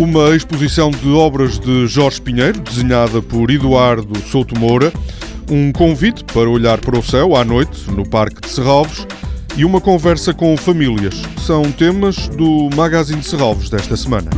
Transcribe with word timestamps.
uma 0.00 0.34
exposição 0.34 0.90
de 0.90 1.10
obras 1.10 1.58
de 1.58 1.86
Jorge 1.86 2.22
Pinheiro, 2.22 2.58
desenhada 2.58 3.20
por 3.20 3.50
Eduardo 3.50 4.18
Souto 4.20 4.58
Moura, 4.58 4.90
um 5.50 5.70
convite 5.70 6.24
para 6.24 6.48
olhar 6.48 6.80
para 6.80 6.98
o 6.98 7.02
céu 7.02 7.36
à 7.36 7.44
noite 7.44 7.90
no 7.90 8.08
Parque 8.08 8.40
de 8.40 8.48
Serralves 8.48 9.06
e 9.58 9.62
uma 9.62 9.78
conversa 9.78 10.32
com 10.32 10.56
famílias. 10.56 11.20
São 11.44 11.70
temas 11.70 12.28
do 12.28 12.70
Magazine 12.74 13.20
de 13.20 13.26
Serralves 13.26 13.68
desta 13.68 13.94
semana. 13.94 14.30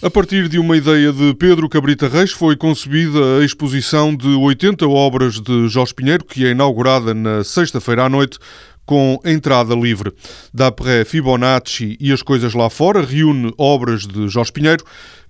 A 0.00 0.10
partir 0.10 0.48
de 0.48 0.58
uma 0.58 0.76
ideia 0.76 1.12
de 1.12 1.34
Pedro 1.34 1.68
Cabrita 1.68 2.06
Reis, 2.06 2.30
foi 2.30 2.54
concebida 2.56 3.40
a 3.40 3.44
exposição 3.44 4.14
de 4.14 4.28
80 4.28 4.86
obras 4.86 5.40
de 5.40 5.66
Jorge 5.66 5.94
Pinheiro, 5.94 6.24
que 6.24 6.46
é 6.46 6.50
inaugurada 6.50 7.12
na 7.12 7.42
sexta-feira 7.42 8.04
à 8.04 8.08
noite 8.08 8.38
com 8.86 9.18
entrada 9.24 9.74
livre. 9.74 10.12
D'après 10.52 11.08
Fibonacci 11.08 11.96
e 12.00 12.12
As 12.12 12.22
Coisas 12.22 12.54
Lá 12.54 12.68
Fora 12.68 13.04
reúne 13.04 13.52
obras 13.56 14.06
de 14.06 14.28
Jorge 14.28 14.52
Pinheiro 14.52 14.84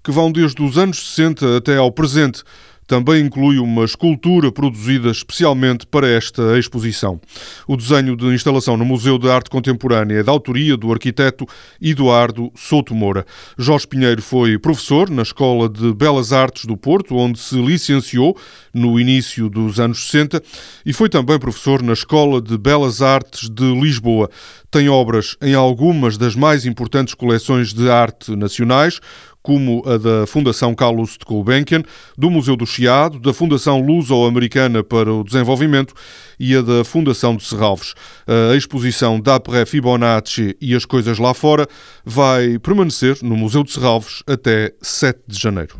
que 0.04 0.12
vão 0.12 0.30
desde 0.30 0.62
os 0.62 0.76
anos 0.76 1.14
60 1.14 1.56
até 1.56 1.76
ao 1.78 1.90
presente 1.90 2.42
também 2.86 3.24
inclui 3.24 3.58
uma 3.58 3.84
escultura 3.84 4.52
produzida 4.52 5.10
especialmente 5.10 5.86
para 5.86 6.08
esta 6.08 6.58
exposição. 6.58 7.20
O 7.66 7.76
desenho 7.76 8.16
de 8.16 8.26
instalação 8.26 8.76
no 8.76 8.84
Museu 8.84 9.18
de 9.18 9.28
Arte 9.28 9.50
Contemporânea 9.50 10.20
é 10.20 10.22
da 10.22 10.32
autoria 10.32 10.76
do 10.76 10.92
arquiteto 10.92 11.46
Eduardo 11.80 12.50
Souto 12.54 12.94
Moura. 12.94 13.24
Jorge 13.58 13.86
Pinheiro 13.86 14.22
foi 14.22 14.58
professor 14.58 15.10
na 15.10 15.22
Escola 15.22 15.68
de 15.68 15.92
Belas 15.92 16.32
Artes 16.32 16.64
do 16.64 16.76
Porto, 16.76 17.16
onde 17.16 17.38
se 17.38 17.56
licenciou 17.56 18.36
no 18.72 18.98
início 18.98 19.48
dos 19.48 19.78
anos 19.78 20.06
60, 20.06 20.42
e 20.84 20.92
foi 20.92 21.08
também 21.08 21.38
professor 21.38 21.82
na 21.82 21.92
Escola 21.92 22.40
de 22.40 22.58
Belas 22.58 23.00
Artes 23.00 23.48
de 23.48 23.74
Lisboa. 23.74 24.30
Tem 24.70 24.88
obras 24.88 25.36
em 25.40 25.54
algumas 25.54 26.18
das 26.18 26.34
mais 26.34 26.66
importantes 26.66 27.14
coleções 27.14 27.72
de 27.72 27.88
arte 27.88 28.34
nacionais, 28.34 29.00
como 29.44 29.82
a 29.86 29.98
da 29.98 30.26
Fundação 30.26 30.74
Carlos 30.74 31.18
de 31.18 31.24
Gulbenkian, 31.26 31.82
do 32.16 32.30
Museu 32.30 32.56
do 32.56 32.66
Chiado, 32.66 33.20
da 33.20 33.34
Fundação 33.34 33.78
Luso-Americana 33.78 34.82
para 34.82 35.12
o 35.12 35.22
Desenvolvimento 35.22 35.92
e 36.40 36.56
a 36.56 36.62
da 36.62 36.82
Fundação 36.82 37.36
de 37.36 37.44
Serralves. 37.44 37.94
A 38.26 38.56
exposição 38.56 39.20
D'après 39.20 39.68
Fibonacci 39.68 40.56
e 40.58 40.74
as 40.74 40.86
coisas 40.86 41.18
lá 41.18 41.34
fora 41.34 41.68
vai 42.06 42.58
permanecer 42.58 43.18
no 43.22 43.36
Museu 43.36 43.62
de 43.62 43.70
Serralves 43.70 44.22
até 44.26 44.72
7 44.80 45.20
de 45.28 45.38
janeiro. 45.38 45.78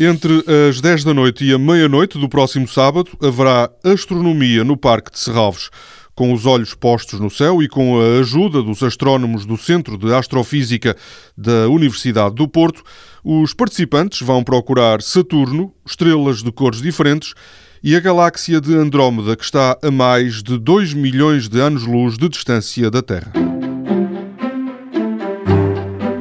Entre 0.00 0.44
as 0.68 0.80
10 0.80 1.04
da 1.04 1.14
noite 1.14 1.44
e 1.44 1.52
a 1.52 1.58
meia-noite 1.58 2.18
do 2.18 2.28
próximo 2.28 2.66
sábado 2.66 3.10
haverá 3.20 3.70
astronomia 3.84 4.64
no 4.64 4.76
Parque 4.76 5.12
de 5.12 5.20
Serralves 5.20 5.70
com 6.18 6.32
os 6.32 6.46
olhos 6.46 6.74
postos 6.74 7.20
no 7.20 7.30
céu 7.30 7.62
e 7.62 7.68
com 7.68 8.00
a 8.00 8.18
ajuda 8.18 8.60
dos 8.60 8.82
astrónomos 8.82 9.46
do 9.46 9.56
Centro 9.56 9.96
de 9.96 10.12
Astrofísica 10.12 10.96
da 11.36 11.68
Universidade 11.68 12.34
do 12.34 12.48
Porto, 12.48 12.82
os 13.22 13.54
participantes 13.54 14.20
vão 14.22 14.42
procurar 14.42 15.00
Saturno, 15.00 15.72
estrelas 15.86 16.42
de 16.42 16.50
cores 16.50 16.82
diferentes 16.82 17.34
e 17.84 17.94
a 17.94 18.00
galáxia 18.00 18.60
de 18.60 18.74
Andrómeda, 18.74 19.36
que 19.36 19.44
está 19.44 19.78
a 19.80 19.92
mais 19.92 20.42
de 20.42 20.58
2 20.58 20.92
milhões 20.92 21.48
de 21.48 21.60
anos-luz 21.60 22.18
de 22.18 22.28
distância 22.28 22.90
da 22.90 23.00
Terra. 23.00 23.32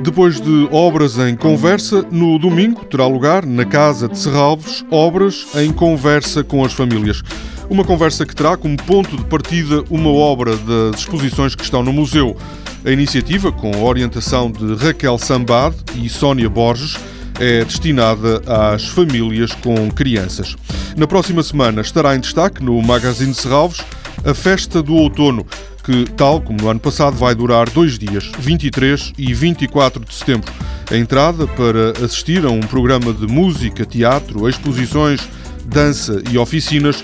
Depois 0.03 0.39
de 0.39 0.69
obras 0.71 1.17
em 1.17 1.35
conversa, 1.35 2.05
no 2.11 2.37
domingo 2.37 2.85
terá 2.85 3.07
lugar, 3.07 3.47
na 3.47 3.65
Casa 3.65 4.07
de 4.07 4.19
Serralves, 4.19 4.85
obras 4.91 5.47
em 5.55 5.73
conversa 5.73 6.43
com 6.43 6.63
as 6.63 6.71
famílias. 6.71 7.23
Uma 7.69 7.83
conversa 7.83 8.25
que 8.25 8.33
terá 8.33 8.55
como 8.55 8.77
ponto 8.77 9.17
de 9.17 9.25
partida 9.25 9.83
uma 9.89 10.09
obra 10.09 10.55
das 10.55 11.01
exposições 11.01 11.53
que 11.53 11.63
estão 11.63 11.83
no 11.83 11.91
museu. 11.91 12.37
A 12.85 12.91
iniciativa, 12.91 13.51
com 13.51 13.73
a 13.73 13.83
orientação 13.83 14.49
de 14.49 14.75
Raquel 14.75 15.17
Sambad 15.17 15.75
e 15.95 16.07
Sónia 16.07 16.49
Borges, 16.49 16.97
é 17.39 17.65
destinada 17.65 18.41
às 18.47 18.87
famílias 18.87 19.51
com 19.51 19.91
crianças. 19.91 20.55
Na 20.95 21.05
próxima 21.05 21.43
semana 21.43 21.81
estará 21.81 22.15
em 22.15 22.21
destaque 22.21 22.63
no 22.63 22.81
Magazine 22.81 23.33
Serralves 23.33 23.81
a 24.25 24.33
Festa 24.33 24.81
do 24.81 24.95
Outono, 24.95 25.45
que, 25.83 26.05
tal 26.15 26.39
como 26.39 26.61
no 26.61 26.69
ano 26.69 26.79
passado, 26.79 27.17
vai 27.17 27.35
durar 27.35 27.69
dois 27.69 27.99
dias, 27.99 28.31
23 28.39 29.11
e 29.17 29.33
24 29.33 30.05
de 30.05 30.13
setembro. 30.13 30.51
A 30.89 30.95
entrada 30.95 31.45
para 31.45 31.91
assistir 32.03 32.45
a 32.45 32.49
um 32.49 32.61
programa 32.61 33.11
de 33.13 33.27
música, 33.27 33.85
teatro, 33.85 34.47
exposições, 34.47 35.27
dança 35.65 36.21
e 36.31 36.37
oficinas 36.37 37.03